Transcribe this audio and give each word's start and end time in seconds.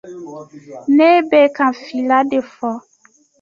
N 0.97 0.99
bɛ 1.29 1.39
kan 1.55 1.71
fila 1.83 2.17
de 2.29 2.39
fɔ. 2.55 2.69